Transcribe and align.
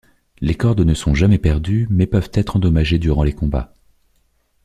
Les 0.39 0.55
cornes 0.55 0.81
ne 0.83 0.95
sont 0.95 1.13
jamais 1.13 1.37
perdues, 1.37 1.85
mais 1.91 2.07
peuvent 2.07 2.31
être 2.33 2.55
endommagées 2.55 2.97
durant 2.97 3.21
les 3.21 3.33
combats. 3.33 3.71